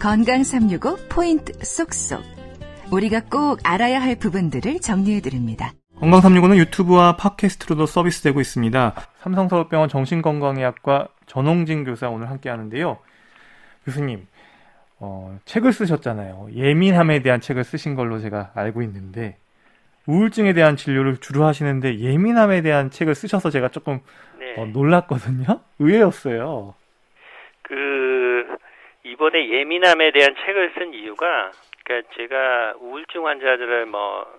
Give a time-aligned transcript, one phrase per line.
[0.00, 2.22] 건강 365 포인트 쏙쏙.
[2.90, 5.72] 우리가 꼭 알아야 할 부분들을 정리해 드립니다.
[5.98, 8.94] 건강 365는 유튜브와 팟캐스트로도 서비스되고 있습니다.
[9.18, 12.96] 삼성서울병원 정신건강의학과 전홍진 교사 오늘 함께 하는데요.
[13.84, 14.26] 교수님,
[15.00, 16.48] 어, 책을 쓰셨잖아요.
[16.54, 19.36] 예민함에 대한 책을 쓰신 걸로 제가 알고 있는데
[20.06, 24.00] 우울증에 대한 진료를 주로 하시는데 예민함에 대한 책을 쓰셔서 제가 조금
[24.38, 24.54] 네.
[24.56, 25.60] 어, 놀랐거든요.
[25.78, 26.74] 의외였어요.
[27.60, 28.49] 그
[29.02, 31.50] 이번에 예민함에 대한 책을 쓴 이유가
[31.84, 34.38] 그러니까 제가 우울증 환자들을 뭐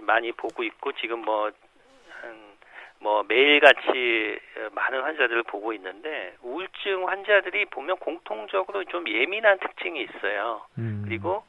[0.00, 4.38] 많이 보고 있고 지금 뭐한뭐 매일같이
[4.72, 10.66] 많은 환자들을 보고 있는데 우울증 환자들이 보면 공통적으로 좀 예민한 특징이 있어요.
[10.78, 11.04] 음.
[11.06, 11.44] 그리고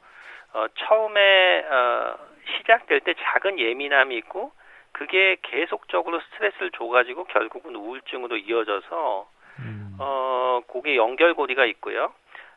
[0.52, 2.18] 어 처음에 어
[2.56, 4.52] 시작될 때 작은 예민함이 있고
[4.92, 9.96] 그게 계속적으로 스트레스를 줘가지고 결국은 우울증으로 이어져서 음.
[9.98, 12.12] 어 그게 연결고리가 있고요.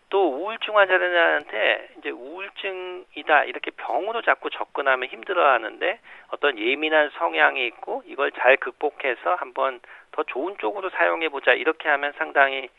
[0.10, 8.32] 또 우울증 환자들한테 이제 우울증이다 이렇게 병으로 자꾸 접근하면 힘들어하는데 어떤 예민한 성향이 있고 이걸
[8.32, 9.80] 잘 극복해서 한번
[10.12, 12.70] 더 좋은 쪽으로 사용해 보자 이렇게 하면 상당히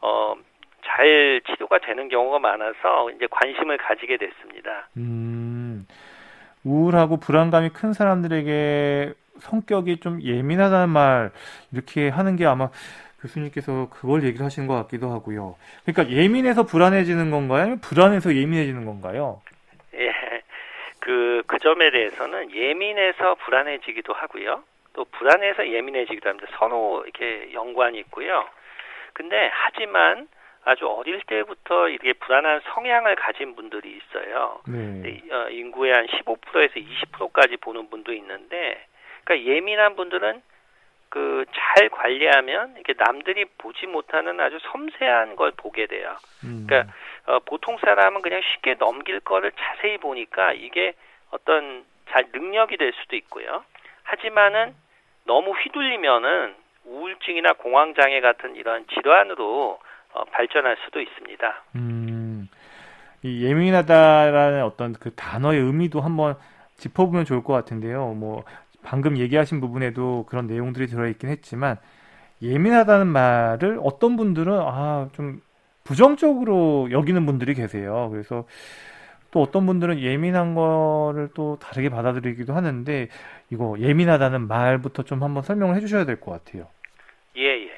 [0.00, 0.36] 어
[0.86, 4.88] 잘 치료가 되는 경우가 많아서 이제 관심을 가지게 됐습니다.
[4.96, 5.86] 음,
[6.64, 11.30] 우울하고 불안감이 큰 사람들에게 성격이 좀 예민하다는 말
[11.72, 12.70] 이렇게 하는 게 아마
[13.26, 15.56] 교수님께서 그걸 얘기를 하시는 것 같기도 하고요.
[15.84, 17.60] 그러니까 예민해서 불안해지는 건가요?
[17.60, 19.42] 아니면 불안해서 예민해지는 건가요?
[19.94, 20.12] 예.
[21.00, 24.62] 그, 그 점에 대해서는 예민해서 불안해지기도 하고요.
[24.94, 26.48] 또 불안해서 예민해지기도 합니다.
[26.58, 28.48] 서로 이렇게 연관이 있고요.
[29.12, 30.28] 근데 하지만
[30.64, 34.60] 아주 어릴 때부터 이렇게 불안한 성향을 가진 분들이 있어요.
[34.66, 35.22] 네.
[35.30, 38.84] 어, 인구의 한 15%에서 20%까지 보는 분도 있는데,
[39.22, 40.42] 그러니까 예민한 분들은
[41.16, 41.36] 그
[41.76, 46.16] 잘 관리하면 이게 남들이 보지 못하는 아주 섬세한 걸 보게 돼요.
[46.44, 46.66] 음.
[46.66, 46.92] 그러니까
[47.26, 50.94] 어, 보통 사람은 그냥 쉽게 넘길 거를 자세히 보니까 이게
[51.30, 53.64] 어떤 잘 능력이 될 수도 있고요.
[54.04, 54.74] 하지만은
[55.24, 56.54] 너무 휘둘리면은
[56.86, 59.78] 우울증이나 공황 장애 같은 이런 질환으로
[60.12, 61.62] 어, 발전할 수도 있습니다.
[61.74, 62.48] 음,
[63.22, 66.36] 이 예민하다라는 어떤 그 단어의 의미도 한번
[66.76, 68.14] 짚어보면 좋을 것 같은데요.
[68.14, 68.44] 뭐
[68.86, 71.76] 방금 얘기하신 부분에도 그런 내용들이 들어있긴 했지만
[72.40, 75.40] 예민하다는 말을 어떤 분들은 아 좀
[75.84, 78.08] 부정적으로 여기는 분들이 계세요.
[78.12, 78.44] 그래서
[79.30, 83.08] 또 어떤 분들은 예민한 거를 또 다르게 받아들이기도 하는데
[83.50, 86.66] 이거 예민하다는 말부터 좀 한번 설명을 해주셔야 될 것 같아요.
[87.36, 87.70] 예, 예.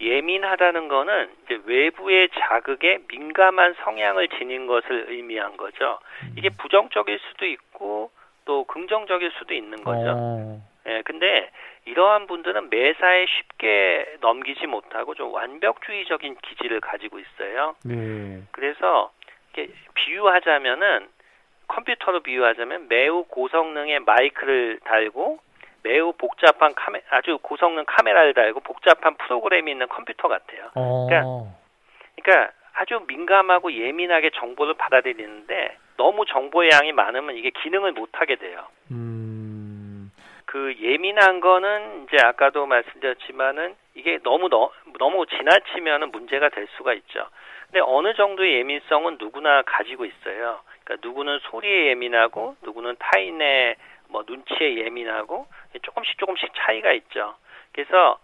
[0.00, 6.00] 예민하다는 거는 이제 외부의 자극에 민감한 성향을 지닌 것을 의미한 거죠.
[6.36, 6.56] 이게 음.
[6.58, 8.10] 부정적일 수도 있고
[8.44, 10.14] 또 긍정적일 수도 있는 거죠.
[10.16, 10.60] 어.
[10.86, 11.50] 예, 근데
[11.84, 17.74] 이러한 분들은 매사에 쉽게 넘기지 못하고 좀 완벽주의적인 기질을 가지고 있어요.
[17.84, 18.42] 네.
[18.52, 19.12] 그래서
[19.54, 21.08] 이렇게 비유하자면은
[21.68, 25.38] 컴퓨터로 비유하자면 매우 고성능의 마이크를 달고
[25.82, 30.70] 매우 복잡한 카메 아주 고성능 카메라를 달고 복잡한 프로그램이 있는 컴퓨터 같아요.
[30.74, 31.06] 어.
[31.08, 31.52] 그러니까
[32.14, 38.66] 그러니까 아주 민감하고 예민하게 정보를 받아들이는데 너무 정보의 양이 많으면 이게 기능을 못 하게 돼요.
[38.90, 40.10] 음...
[40.46, 47.28] 그 예민한 거는 이제 아까도 말씀드렸지만은 이게 너무 너, 너무 지나치면은 문제가 될 수가 있죠.
[47.66, 50.60] 근데 어느 정도의 예민성은 누구나 가지고 있어요.
[50.82, 53.76] 그러니까 누구는 소리에 예민하고 누구는 타인의
[54.08, 55.46] 뭐 눈치에 예민하고
[55.82, 57.36] 조금씩 조금씩 차이가 있죠.
[57.72, 58.18] 그래서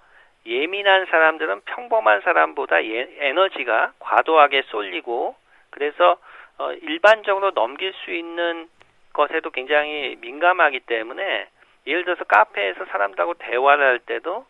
[0.47, 5.37] 예민한 사람들은 평범한 사람보다 예, 에너지가 과도하게 쏠리고
[5.71, 6.19] 그래서
[6.59, 8.69] 어, 일반적으로 넘길 수 있는
[9.13, 11.49] 것에도 굉장히 민감하기 때문에
[11.87, 14.47] 예를 들어서 카페에서 사람들하고 대화를 할 때도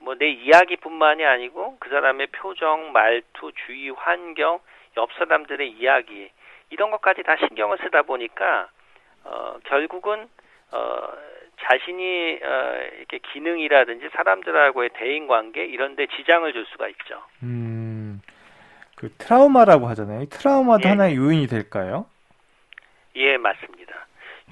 [0.00, 4.60] 뭐 내 이야기뿐만이 아니고 그 사람의 표정, 말투, 주위 환경,
[4.96, 6.30] 옆 사람들의 이야기
[6.70, 8.68] 이런 것까지 다 신경을 쓰다 보니까
[9.24, 10.28] 어, 결국은
[10.72, 11.12] 어,
[11.60, 17.22] 자신이 어, 이렇게 기능이라든지 사람들하고의 대인 관계 이런 데 지장을 줄 수가 있죠.
[17.42, 17.89] 음.
[19.00, 20.26] 그 트라우마라고 하잖아요.
[20.26, 20.90] 트라우마도 예.
[20.90, 22.04] 하나의 요인이 될까요?
[23.16, 23.94] 예, 맞습니다.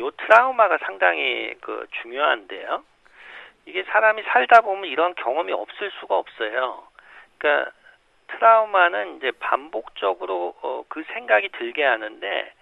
[0.01, 2.83] 요 트라우마가 상당히 그 중요한데요.
[3.67, 6.83] 이게 사람이 살다 보면 이런 경험이 없을 수가 없어요.
[7.37, 7.71] 그러니까
[8.29, 12.53] 트라우마는 이제 반복적으로 어, 그 생각이 들게 하는데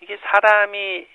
[0.00, 1.06] 이게 사람이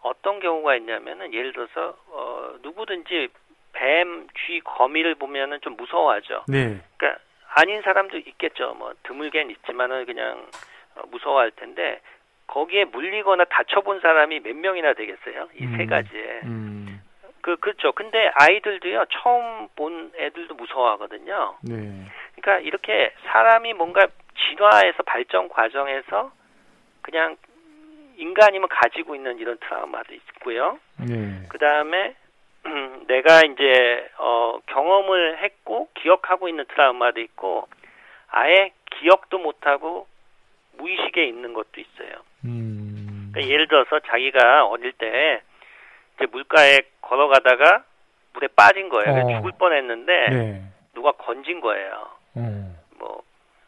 [0.00, 3.28] 어떤 경우가 있냐면은 예를 들어서 어 누구든지
[3.74, 6.44] 뱀, 쥐, 거미를 보면은 좀 무서워하죠.
[6.48, 6.80] 네.
[6.96, 7.20] 그러니까
[7.54, 8.74] 아닌 사람도 있겠죠.
[8.74, 10.46] 뭐 드물게는 있지만은 그냥
[10.96, 12.00] 어, 무서워할 텐데
[12.46, 15.48] 거기에 물리거나 다쳐본 사람이 몇 명이나 되겠어요?
[15.54, 16.40] 이세 음, 가지에.
[16.44, 17.02] 음.
[17.42, 17.92] 그 그렇죠.
[17.92, 21.56] 근데 아이들도요 처음 본 애들도 무서워하거든요.
[21.62, 22.04] 네.
[22.34, 24.06] 그러니까 이렇게 사람이 뭔가
[24.36, 26.32] 진화해서 발전 과정에서
[27.02, 27.36] 그냥
[28.16, 30.78] 인간이면 가지고 있는 이런 트라우마도 있고요.
[30.98, 31.42] 네.
[31.48, 32.14] 그 다음에
[33.06, 37.68] 내가 이제 어, 경험을 했고 기억하고 있는 트라우마도 있고
[38.28, 40.06] 아예 기억도 못하고
[40.76, 42.22] 무의식에 있는 것도 있어요.
[42.44, 43.30] 음.
[43.32, 45.42] 그러니까 예를 들어서 자기가 어릴 때
[46.16, 47.84] 이제 물가에 걸어가다가
[48.34, 49.12] 물에 빠진 거예요.
[49.12, 49.36] 어.
[49.36, 50.62] 죽을 뻔했는데 네.
[50.94, 52.08] 누가 건진 거예요.
[52.36, 52.76] 어.
[52.98, 53.22] 뭐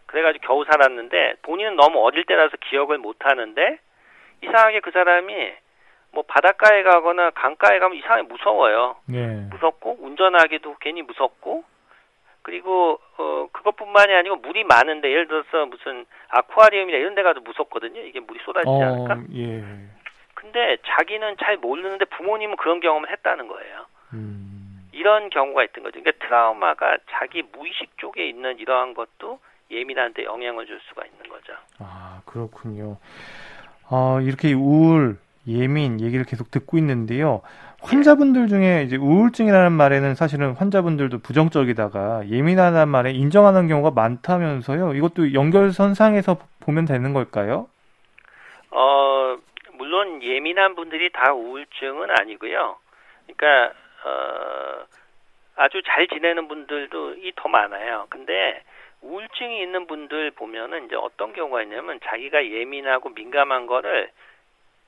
[0.07, 3.79] 그래가지고 겨우 살았는데 본인은 너무 어릴 때라서 기억을 못 하는데
[4.43, 5.53] 이상하게 그 사람이
[6.13, 8.97] 뭐 바닷가에 가거나 강가에 가면 이상하게 무서워요.
[9.07, 9.49] 네.
[9.51, 11.65] 무섭고 운전하기도 괜히 무섭고
[12.43, 18.01] 그리고 어 그것뿐만이 아니고 물이 많은데 예를 들어서 무슨 아쿠아리움이나 이런 데 가도 무섭거든요.
[18.01, 19.23] 이게 물이 쏟아지지 어, 않을까?
[19.35, 19.65] 예.
[20.35, 23.87] 근데 자기는 잘 모르는데 부모님은 그런 경험을 했다는 거예요.
[24.13, 24.89] 음.
[24.93, 26.01] 이런 경우가 있던 거죠.
[26.01, 31.55] 그러니까 트라우마가 자기 무의식 쪽에 있는 이러한 것도 예민한데 영향을 줄 수가 있는 거죠.
[31.79, 32.99] 아, 그렇군요.
[33.89, 37.43] 아, 이렇게 우울, 예민 얘기를 계속 듣고 있는데요.
[37.83, 44.95] 환자분들 중에 이제 우울증이라는 말에는 사실은 환자분들도 부정적이다가 예민하다는 말에 인정하는 경우가 많다면서요.
[44.95, 47.69] 이것도 연결선상에서 보면 되는 걸까요?
[48.71, 49.37] 어,
[49.75, 52.77] 물론 예민한 분들이 다 우울증은 아니고요.
[53.27, 53.75] 그러니까
[54.05, 54.85] 어,
[55.57, 58.07] 아주 잘 지내는 분들도 이 더 많아요.
[58.11, 58.63] 근데
[59.01, 64.11] 우울증이 있는 분들 보면은 이제 어떤 경우가 있냐면 자기가 예민하고 민감한 거를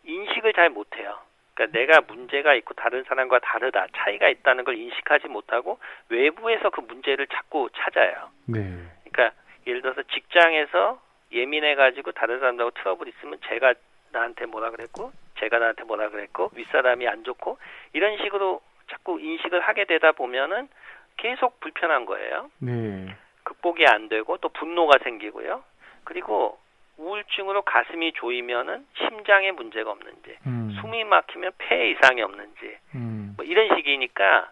[0.04, 1.18] 인식을 잘 못해요.
[1.54, 5.78] 그러니까 내가 문제가 있고 다른 사람과 다르다, 차이가 있다는 걸 인식하지 못하고
[6.08, 8.30] 외부에서 그 문제를 자꾸 찾아요.
[8.46, 8.60] 네.
[9.04, 9.36] 그러니까
[9.66, 11.00] 예를 들어서 직장에서
[11.32, 13.74] 예민해가지고 다른 사람들하고 트러블 있으면 제가
[14.12, 17.58] 나한테 뭐라 그랬고 제가 나한테 뭐라 그랬고 윗사람이 안 좋고
[17.92, 20.68] 이런 식으로 자꾸 인식을 하게 되다 보면은
[21.16, 22.50] 계속 불편한 거예요.
[22.58, 23.14] 네.
[23.44, 25.62] 극복이 안 되고 또 분노가 생기고요.
[26.04, 26.58] 그리고
[26.96, 30.76] 우울증으로 가슴이 조이면은 심장에 문제가 없는지, 음.
[30.80, 33.34] 숨이 막히면 폐에 이상이 없는지, 음.
[33.36, 34.50] 뭐 이런 식이니까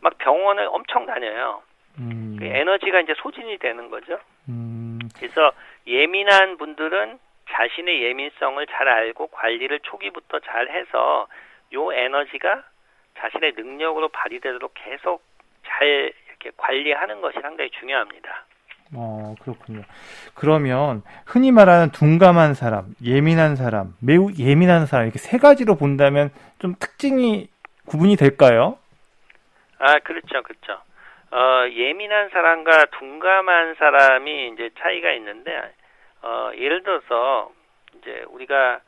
[0.00, 1.62] 막 병원을 엄청 다녀요.
[1.98, 2.36] 음.
[2.38, 4.18] 그 에너지가 이제 소진이 되는 거죠.
[4.48, 4.98] 음.
[5.16, 5.52] 그래서
[5.86, 7.18] 예민한 분들은
[7.50, 11.26] 자신의 예민성을 잘 알고 관리를 초기부터 잘 해서
[11.74, 12.64] 요 에너지가
[13.18, 15.22] 자신의 능력으로 발휘되도록 계속
[15.66, 18.46] 잘 이렇게 관리하는 것이 상당히 중요합니다.
[18.94, 19.82] 어, 그렇군요.
[20.34, 26.74] 그러면 흔히 말하는 둔감한 사람, 예민한 사람, 매우 예민한 사람 이렇게 세 가지로 본다면 좀
[26.78, 27.48] 특징이
[27.86, 28.78] 구분이 될까요?
[29.78, 30.80] 아, 그렇죠, 그렇죠.
[31.30, 35.50] 어, 예민한 사람과 둔감한 사람이 이제 차이가 있는데,
[36.22, 37.50] 어, 예를 들어서
[37.96, 38.80] 이제 우리가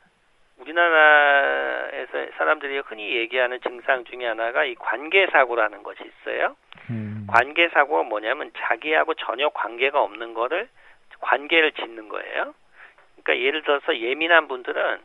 [0.59, 6.57] 우리나라에서 사람들이 흔히 얘기하는 증상 중에 하나가 이 관계 사고라는 것이 있어요.
[6.91, 7.27] 음.
[7.29, 10.69] 관계 사고가 뭐냐면 자기하고 전혀 관계가 없는 거를
[11.21, 12.55] 관계를 짓는 거예요.
[13.23, 14.99] 그러니까 예를 들어서 예민한 분들은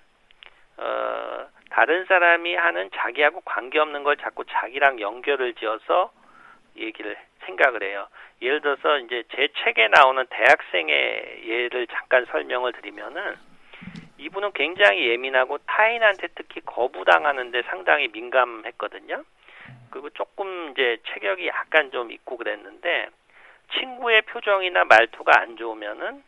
[0.78, 6.12] 어 다른 사람이 하는 자기하고 관계 없는 걸 자꾸 자기랑 연결을 지어서
[6.78, 8.08] 얘기를 생각을 해요.
[8.42, 13.36] 예를 들어서 이제 제 책에 나오는 대학생의 예를 잠깐 설명을 드리면은
[14.20, 19.24] 이분은 굉장히 예민하고 타인한테 특히 거부당하는데 상당히 민감했거든요.
[19.92, 23.10] 그리고 조금 이제 체격이 약간 좀 있고 그랬는데
[23.80, 26.24] 친구의 표정이나 말투가 안 좋으면은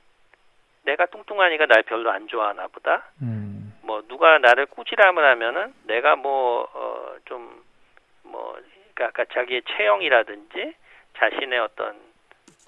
[0.83, 3.03] 내가 뚱뚱하니까 날 별로 안 좋아하나 보다.
[3.21, 3.73] 음.
[3.83, 8.59] 뭐 누가 나를 꾸지람을 하면은 내가 뭐 어 좀뭐
[8.93, 10.73] 그러니까 자기의 체형이라든지
[11.17, 11.99] 자신의 어떤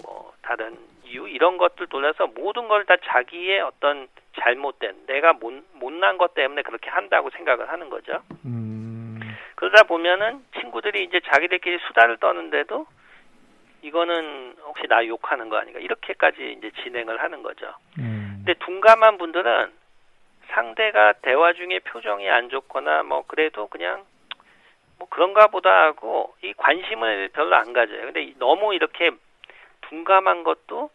[0.04, 4.08] 뭐 다른 이유 이런 것들 돌려서 모든 걸 다 자기의 어떤
[4.40, 8.22] 잘못된 내가 못, 못난 것 때문에 그렇게 한다고 생각을 하는 거죠.
[8.46, 9.20] 음.
[9.56, 12.86] 그러다 보면은 친구들이 이제 자기들끼리 수다를 떠는데도
[13.82, 17.74] 이거는 혹시 나 욕하는 거 아닌가 이렇게까지 이제 진행을 하는 거죠.
[18.00, 18.42] 음.
[18.46, 19.72] 근데 둔감한 분들은
[20.48, 24.04] 상대가 대화 중에 표정이 안 좋거나 뭐 그래도 그냥
[25.00, 28.02] 뭐 그런가 보다 하고 이 관심을 별로 안 가져요.
[28.02, 29.12] 근데 이- 너무 이렇게
[29.90, 30.90] 둔감한 것도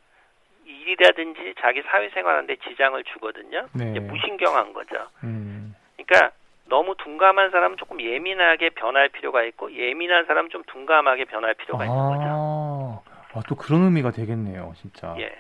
[0.69, 3.67] 일이라든지 자기 사회생활하는데 지장을 주거든요.
[3.73, 3.91] 네.
[3.91, 5.09] 이제 무신경한 거죠.
[5.25, 5.75] 음.
[5.97, 6.33] 그러니까
[6.67, 11.99] 너무 둔감한 사람은 조금 예민하게 변할 필요가 있고 예민한 사람은 좀 둔감하게 변할 필요가 있는
[11.99, 12.23] 거죠.
[12.29, 13.01] 아,
[13.33, 15.15] 아, 또 그런 의미가 되겠네요, 진짜.
[15.19, 15.35] 예.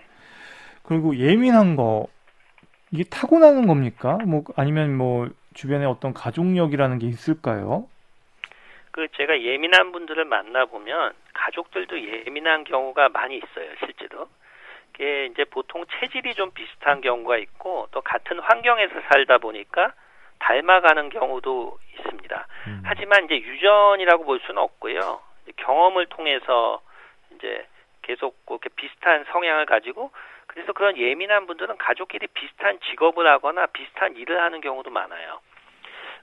[0.82, 2.06] 그리고 예민한 거
[2.90, 4.18] 이게 타고나는 겁니까?
[4.26, 7.86] 뭐 아니면 뭐 주변에 어떤 가족력이라는 게 있을까요?
[8.90, 14.28] 그 제가 예민한 분들을 만나 보면 가족들도 예민한 경우가 많이 있어요, 실제로.
[14.98, 19.92] 그게 이제 보통 체질이 좀 비슷한 경우가 있고 또 같은 환경에서 살다 보니까
[20.40, 22.46] 닮아가는 경우도 있습니다.
[22.66, 22.82] 음.
[22.84, 25.20] 하지만 이제 유전이라고 볼 수는 없고요.
[25.56, 26.82] 경험을 통해서
[27.34, 27.64] 이제
[28.02, 30.10] 계속 그렇게 비슷한 성향을 가지고
[30.48, 35.40] 그래서 그런 예민한 분들은 가족끼리 비슷한 직업을 하거나 비슷한 일을 하는 경우도 많아요.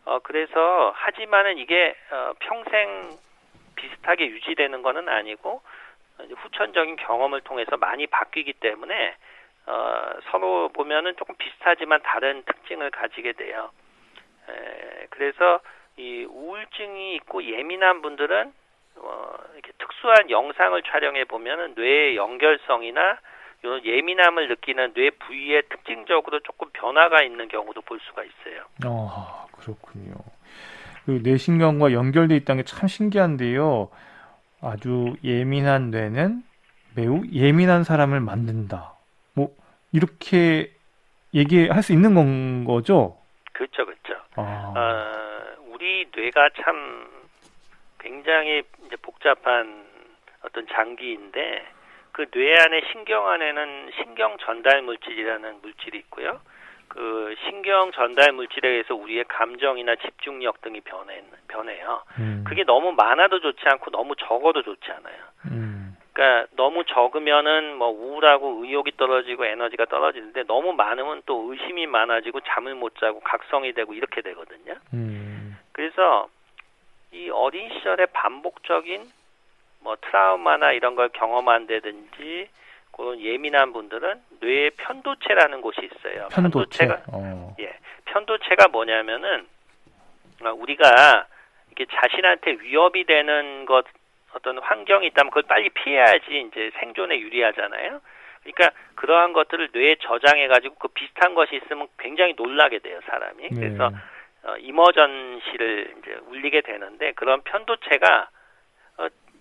[0.03, 3.17] 어, 그래서 하지만은 이게 어, 평생
[3.75, 5.61] 비슷하게 유지되는 것은 아니고
[6.17, 9.15] 후천적인 경험을 통해서 많이 바뀌기 때문에
[9.67, 13.71] 어, 서로 보면은 조금 비슷하지만 다른 특징을 가지게 돼요.
[14.49, 15.59] 에, 그래서
[15.97, 18.53] 이 우울증이 있고 예민한 분들은
[18.97, 23.17] 어, 이렇게 특수한 영상을 촬영해 보면은 뇌의 연결성이나
[23.63, 28.65] 이런 예민함을 느끼는 뇌 부위에 특징적으로 조금 변화가 있는 경우도 볼 수가 있어요.
[28.83, 30.13] 아 그렇군요.
[31.05, 33.89] 그 뇌신경과 연결돼 있다는 게 참 신기한데요.
[34.61, 36.43] 아주 예민한 뇌는
[36.95, 38.93] 매우 예민한 사람을 만든다.
[39.33, 39.55] 뭐
[39.91, 40.71] 이렇게
[41.33, 43.17] 얘기할 수 있는 건 거죠?
[43.53, 44.13] 그렇죠, 그렇죠.
[44.35, 44.73] 아.
[44.75, 47.07] 어, 우리 뇌가 참
[47.99, 49.85] 굉장히 이제 복잡한
[50.43, 51.65] 어떤 장기인데
[52.11, 56.39] 그 뇌 안에 신경 안에는 신경 전달 물질이라는 물질이 있고요.
[56.95, 62.03] 그 신경 전달 물질에 의해서 우리의 감정이나 집중력 등이 변해 변해요.
[62.19, 62.45] 음.
[62.47, 65.17] 그게 너무 많아도 좋지 않고 너무 적어도 좋지 않아요.
[65.51, 65.97] 음.
[66.13, 72.75] 그러니까 너무 적으면은 뭐 우울하고 의욕이 떨어지고 에너지가 떨어지는데 너무 많으면 또 의심이 많아지고 잠을
[72.75, 74.75] 못 자고 각성이 되고 이렇게 되거든요.
[74.93, 75.57] 음.
[75.73, 76.29] 그래서
[77.11, 79.03] 이 어린 시절에 반복적인
[79.81, 82.47] 뭐 트라우마나 이런 걸 경험한다든지
[82.95, 86.29] 그런 예민한 분들은 뇌에 편도체라는 곳이 있어요.
[86.31, 86.85] 편도체.
[86.85, 87.55] 편도체 가 어.
[87.59, 89.45] 예, 편도체가 뭐냐면은
[90.43, 91.27] 아, 우리가
[91.71, 93.85] 이게 자신한테 위협이 되는 것
[94.33, 98.01] 어떤 환경이 있다면 그걸 빨리 피해야지 이제 생존에 유리하잖아요.
[98.43, 103.49] 그러니까 그러한 것들을 뇌에 저장해 가지고 그 비슷한 것이 있으면 굉장히 놀라게 돼요 사람이.
[103.49, 103.55] 네.
[103.55, 103.91] 그래서
[104.43, 108.27] 어, 이머전시를 이제 울리게 되는데 그런 편도체가 어,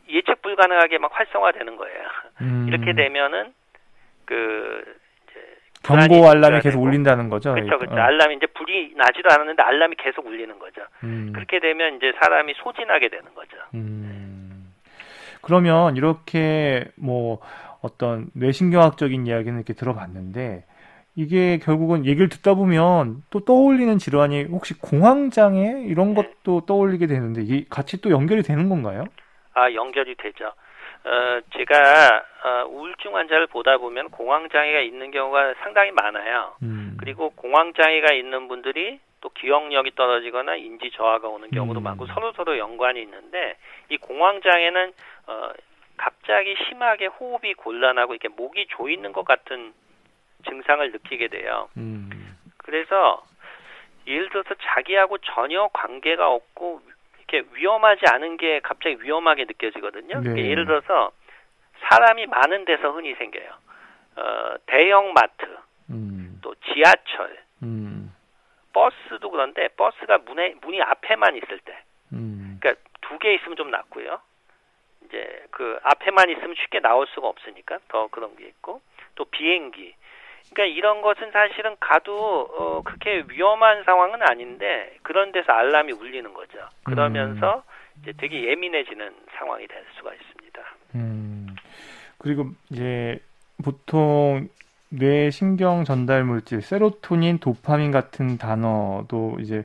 [0.08, 1.98] 예측 불가능하게 막 활성화되는 거예요.
[2.40, 2.66] 음.
[2.68, 3.52] 이렇게 되면은
[4.24, 4.82] 그
[5.28, 5.40] 이제
[5.82, 6.82] 경고 알람이 계속 되고.
[6.82, 7.54] 울린다는 거죠.
[7.54, 7.94] 그렇죠, 그렇죠.
[7.94, 7.98] 어.
[7.98, 10.82] 알람이 이제 불이 나지도 않았는데 알람이 계속 울리는 거죠.
[11.02, 11.32] 음.
[11.34, 13.56] 그렇게 되면 이제 사람이 소진하게 되는 거죠.
[13.74, 14.72] 음.
[15.42, 17.40] 그러면 이렇게 뭐
[17.82, 20.64] 어떤 뇌신경학적인 이야기는 이렇게 들어봤는데
[21.16, 26.22] 이게 결국은 얘기를 듣다 보면 또 떠올리는 질환이 혹시 공황장애 이런 네.
[26.44, 29.04] 것도 떠올리게 되는데 이게 같이 또 연결이 되는 건가요?
[29.54, 30.52] 아, 연결이 되죠.
[31.04, 36.56] 어, 제가 어, 우울증 환자를 보다 보면 공황 장애가 있는 경우가 상당히 많아요.
[36.62, 36.96] 음.
[36.98, 41.82] 그리고 공황 장애가 있는 분들이 또 기억력이 떨어지거나 인지 저하가 오는 경우도 음.
[41.82, 43.56] 많고 서로 서로 연관이 있는데
[43.90, 44.92] 이 공황 장애는
[45.26, 45.50] 어,
[45.96, 49.72] 갑자기 심하게 호흡이 곤란하고 이렇게 목이 조이는 것 같은
[50.48, 51.68] 증상을 느끼게 돼요.
[51.76, 52.10] 음.
[52.58, 53.22] 그래서
[54.06, 56.82] 예를 들어서 자기하고 전혀 관계가 없고
[57.28, 60.16] 이렇게 위험하지 않은 게 갑자기 위험하게 느껴지거든요.
[60.16, 60.22] 네.
[60.22, 61.12] 그러니까 예를 들어서
[61.88, 63.50] 사람이 많은 데서 흔히 생겨요.
[64.16, 65.44] 어, 대형 마트,
[65.90, 66.38] 음.
[66.42, 68.14] 또 지하철, 음.
[68.72, 71.76] 버스도 그런데 버스가 문에 문이 앞에만 있을 때,
[72.12, 72.58] 음.
[72.60, 74.20] 그러니까 두 개 있으면 좀 낫고요.
[75.04, 78.80] 이제 그 앞에만 있으면 쉽게 나올 수가 없으니까 더 그런 게 있고
[79.14, 79.94] 또 비행기.
[80.52, 86.58] 그러니까 이런 것은 사실은 가도 어 그렇게 위험한 상황은 아닌데 그런 데서 알람이 울리는 거죠.
[86.84, 87.64] 그러면서
[88.02, 90.60] 이제 되게 예민해지는 상황이 될 수가 있습니다.
[90.96, 91.46] 음.
[92.18, 93.18] 그리고 이제
[93.62, 94.48] 보통
[94.88, 99.64] 뇌 신경 전달 물질 세로토닌, 도파민 같은 단어도 이제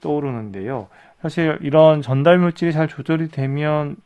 [0.00, 0.88] 떠오르는데요.
[1.20, 3.96] 사실 이런 전달 물질이 잘 조절이 되면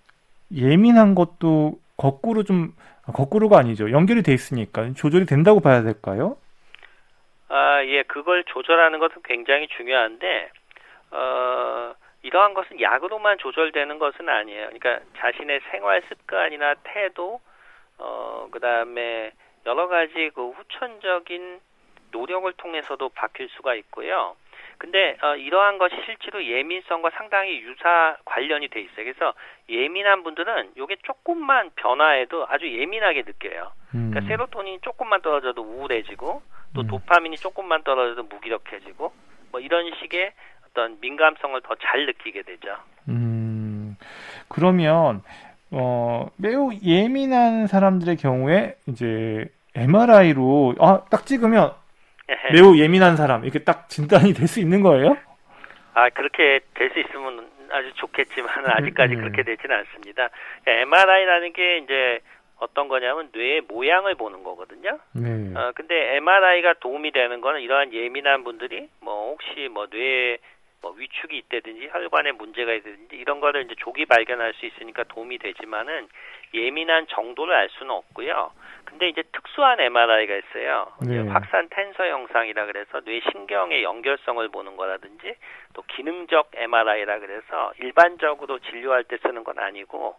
[0.55, 3.91] 예민한 것도 거꾸로 좀 아, 거꾸로가 아니죠.
[3.91, 6.37] 연결이 돼 있으니까 조절이 된다고 봐야 될까요?
[7.49, 10.51] 아, 예, 그걸 조절하는 것은 굉장히 중요한데,
[11.11, 14.71] 어, 이러한 것은 약으로만 조절되는 것은 아니에요.
[14.71, 17.41] 그러니까 자신의 생활 습관이나 태도,
[17.99, 19.33] 어, 그 다음에
[19.67, 21.61] 여러 가지 그 후천적인
[22.13, 24.37] 노력을 통해서도 바뀔 수가 있고요.
[24.83, 28.97] 근데 어, 이러한 것이 실제로 예민성과 상당히 유사 관련이 돼 있어요.
[29.05, 29.33] 그래서
[29.71, 33.71] 예민한 분들은 이게 조금만 변화해도 아주 예민하게 느껴요.
[33.95, 34.11] 음.
[34.11, 36.43] 그러니까 세로토닌이 조금만 떨어져도 우울해지고
[36.75, 36.87] 또 음.
[36.89, 39.13] 도파민이 조금만 떨어져도 무기력해지고
[39.53, 40.33] 뭐 이런 식의
[40.67, 42.75] 어떤 민감성을 더 잘 느끼게 되죠.
[43.09, 43.97] 음,
[44.49, 45.23] 그러면
[45.71, 49.47] 어, 매우 예민한 사람들의 경우에 이제
[49.77, 51.73] MRI로 아, 딱 찍으면
[52.53, 55.17] 매우 예민한 사람 이렇게 딱 진단이 될 수 있는 거예요?
[55.95, 59.21] 아 그렇게 될 수 있으면 아주 좋겠지만 아직까지 네.
[59.21, 60.29] 그렇게 되지는 않습니다.
[60.67, 62.21] MRI라는 게 이제
[62.59, 64.99] 어떤 거냐면 뇌의 모양을 보는 거거든요.
[65.15, 65.53] 네.
[65.59, 70.39] 어, 근데 MRI가 도움이 되는 거는 이러한 예민한 분들이 뭐 혹시 뭐 뇌에
[70.81, 76.09] 뭐 위축이 있다든지 혈관에 문제가 있다든지 이런 거를 이제 조기 발견할 수 있으니까 도움이 되지만은
[76.55, 78.53] 예민한 정도를 알 수는 없고요.
[78.85, 80.93] 근데 이제 특수한 MRI가 있어요.
[81.07, 81.19] 네.
[81.29, 85.35] 확산 텐서 영상이라 그래서 뇌 신경의 연결성을 보는 거라든지
[85.73, 90.17] 또 기능적 MRI라 그래서 일반적으로 진료할 때 쓰는 건 아니고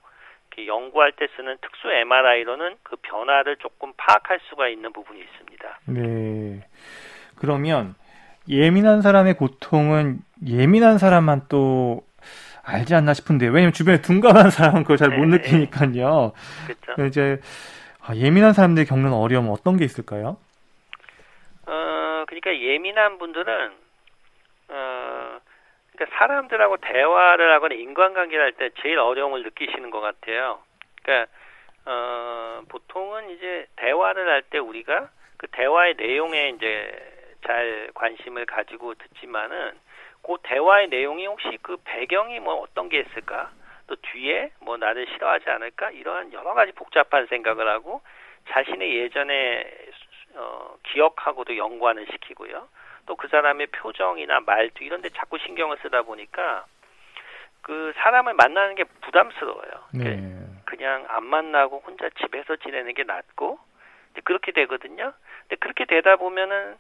[0.68, 5.80] 연구할 때 쓰는 특수 MRI로는 그 변화를 조금 파악할 수가 있는 부분이 있습니다.
[5.88, 6.68] 네.
[7.36, 7.96] 그러면
[8.48, 12.04] 예민한 사람의 고통은 예민한 사람만 또
[12.63, 15.38] 알지 않나 싶은데 왜냐면 주변에 둔감한 사람은 그걸 잘못 네.
[15.38, 16.34] 느끼니까요.
[16.65, 17.05] 그렇죠.
[17.08, 17.39] 이제
[18.01, 20.38] 아, 예민한 사람들이 겪는 어려움은 어떤 게 있을까요?
[21.65, 23.72] 어, 그러니까 예민한 분들은
[24.70, 25.39] 어,
[25.91, 30.60] 그러니까 사람들하고 대화를 하거나 인간관계를 할 때 제일 어려움을 느끼시는 것 같아요.
[31.01, 31.32] 그러니까
[31.86, 39.74] 어, 보통은 이제 대화를 할 때 우리가 그 대화의 내용에 이제 잘 관심을 가지고 듣지만은
[40.24, 43.51] 그 대화의 내용이 혹시 그 배경이 뭐 어떤 게 있을까?
[43.88, 45.92] 또 뒤에 뭐 나를 싫어하지 않을까?
[45.92, 48.01] 이러한 여러 가지 복잡한 생각을 하고
[48.50, 49.65] 자신의 예전에
[50.36, 52.68] 어, 기억하고도 연관을 시키고요.
[53.06, 56.65] 또 그 사람의 표정이나 말투 이런 데 자꾸 신경을 쓰다 보니까
[57.62, 59.72] 그 사람을 만나는 게 부담스러워요.
[59.94, 60.39] 네.
[60.65, 63.60] 그냥 안 만나고 혼자 집에서 지내는 게 낫고
[64.24, 65.13] 그렇게 되거든요.
[65.42, 66.75] 근데 그렇게 되다 보면은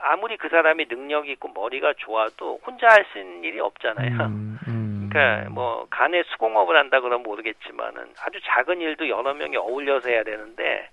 [0.00, 4.10] 아무리 그 사람이 능력이 있고 머리가 좋아도 혼자 할 수 있는 일이 없잖아요.
[4.26, 5.10] 음, 음.
[5.10, 10.88] 그러니까 뭐 간에 수공업을 한다 그러면 모르겠지만은 아주 작은 일도 여러 명이 어울려서 해야 되는데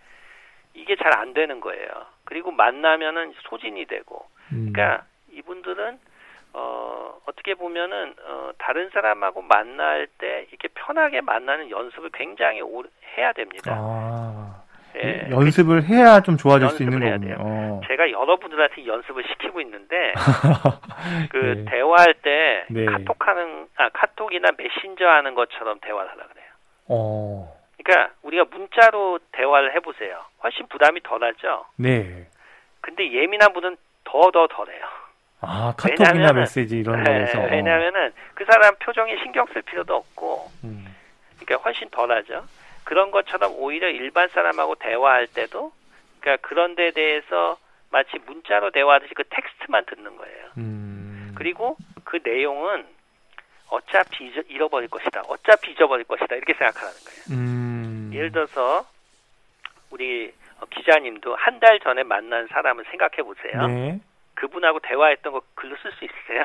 [0.73, 1.87] 이게 잘 안 되는 거예요.
[2.25, 4.71] 그리고 만나면은 소진이 되고 음.
[4.71, 5.99] 그러니까 이분들은
[6.53, 13.31] 어 어떻게 보면은 어 다른 사람하고 만날 때 이렇게 편하게 만나는 연습을 굉장히 오래 해야
[13.33, 13.73] 됩니다.
[13.75, 14.30] 아,
[15.03, 15.27] 예.
[15.31, 17.35] 연습을 해야 좀 좋아질 수 있는 거군요.
[17.39, 17.81] 어.
[17.87, 20.13] 제가 여러분들한테 연습을 시키고 있는데
[21.31, 21.65] 그 네.
[21.65, 22.85] 대화할 때 네.
[22.85, 26.45] 카톡하는 아 카톡이나 메신저 하는 것처럼 대화를 하라 그래요.
[26.87, 30.21] 어, 그러니까 우리가 문자로 대화를 해보세요.
[30.43, 31.65] 훨씬 부담이 덜하죠.
[31.77, 32.27] 네.
[32.81, 34.83] 근데 예민한 분은 더 더 덜해요.
[35.41, 37.39] 아, 카톡이나 메시지 이런 네, 거에서.
[37.41, 37.47] 어.
[37.49, 40.85] 왜냐하면은 그 사람 표정에 신경 쓸 필요도 없고, 음.
[41.39, 42.43] 그러니까 훨씬 덜하죠.
[42.83, 45.71] 그런 것처럼 오히려 일반 사람하고 대화할 때도,
[46.19, 47.57] 그러니까 그런 데 대해서
[47.89, 50.47] 마치 문자로 대화하듯이 그 텍스트만 듣는 거예요.
[50.57, 51.33] 음.
[51.35, 52.85] 그리고 그 내용은
[53.69, 55.21] 어차피 잊어, 잃어버릴 것이다.
[55.27, 56.35] 어차피 잊어버릴 것이다.
[56.35, 57.39] 이렇게 생각하라는 거예요.
[57.39, 58.11] 음.
[58.13, 58.85] 예를 들어서
[59.89, 63.67] 우리 어, 기자님도 한 달 전에 만난 사람을 생각해 보세요.
[63.67, 63.99] 네.
[64.35, 66.43] 그분하고 대화했던 거 글로 쓸 수 있으세요?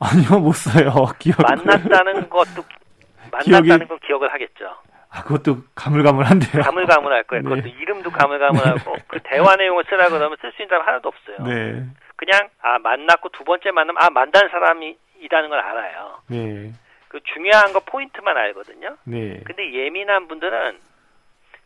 [0.00, 0.90] 아니요, 못 써요.
[1.18, 1.36] 기억.
[1.42, 4.76] 만났다는 것도 기억이- 만났다는 건 기억을 하겠죠.
[5.12, 6.62] 아, 그것도 가물가물한데요.
[6.62, 7.42] 가물가물할 거예요.
[7.42, 7.48] 네.
[7.48, 11.48] 그것도 이름도 가물가물하고 그 대화 내용을 쓰라 그러면 쓸 수 있는 사람 하나도 없어요.
[11.48, 11.84] 네.
[12.16, 16.20] 그냥 아 만났고 두 번째 만나면 아 만난 사람이라는 걸 알아요.
[16.28, 16.72] 네.
[17.08, 18.96] 그 중요한 거 포인트만 알거든요.
[19.04, 19.40] 네.
[19.44, 20.78] 근데 예민한 분들은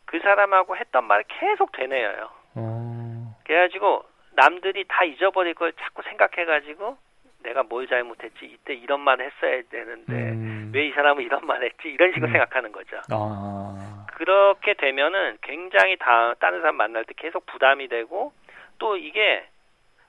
[0.07, 2.31] 그 사람하고 했던 말을 계속 되뇌어요.
[2.55, 3.37] 어.
[3.45, 4.05] 그래가지고
[4.37, 6.97] 남들이 다 잊어버릴 걸 자꾸 생각해가지고
[7.43, 10.54] 내가 뭘 잘못했지 이때 이런 말 했어야 되는데 음.
[10.75, 12.33] 왜 이 사람은 이런 말 했지 이런 식으로 음.
[12.33, 13.01] 생각하는 거죠.
[13.11, 14.07] 아.
[14.15, 18.33] 그렇게 되면은 굉장히 다 다른 사람 만날 때 계속 부담이 되고
[18.79, 19.47] 또 이게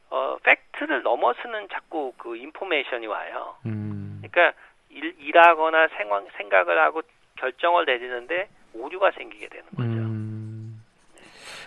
[0.10, 3.56] 어 팩트를 넘어서는 자꾸 그 인포메이션이 와요.
[3.66, 4.22] 음.
[4.22, 4.58] 그러니까
[4.90, 7.02] 일, 일하거나 생각, 생각을 하고
[7.38, 9.84] 결정을 내리는데 오류가 생기게 되는 거죠.
[9.84, 10.84] 음.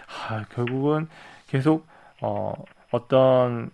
[0.08, 1.08] 아, 결국은
[1.48, 1.86] 계속
[2.22, 2.52] 어,
[2.90, 3.70] 어떤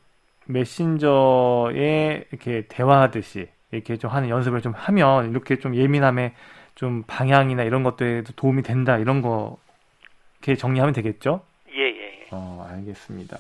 [0.47, 6.35] 메신저에 이렇게 대화하듯이 이렇게 좀 하는 연습을 좀 하면 이렇게 좀 예민함에
[6.75, 9.59] 좀 방향이나 이런 것들에도 도움이 된다 이런 거
[10.41, 11.43] 이렇게 정리하면 되겠죠?
[11.75, 12.27] 예, 예, 예.
[12.31, 13.39] 어, 알겠습니다.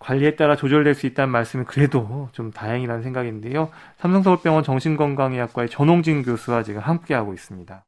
[0.00, 3.70] 관리에 따라 조절될 수 있다는 말씀이 그래도 좀 다행이라는 생각인데요.
[3.98, 7.78] 삼성서울병원 정신건강의학과의 전홍진 교수와 지금 함께하고 있습니다.